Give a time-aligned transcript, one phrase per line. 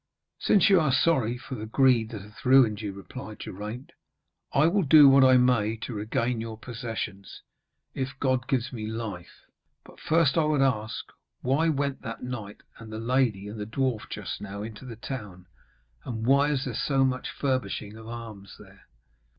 [0.39, 3.91] 'Since you are sorry for the greed that hath ruined you,' replied Geraint,
[4.51, 7.43] 'I will do what I may to regain your possessions,
[7.93, 9.45] if God gives me life.
[9.85, 11.05] But first I would ask,
[11.41, 15.45] why went that knight and the lady and the dwarf just now into the town,
[16.03, 18.85] and why is there so much furbishing of arms there?'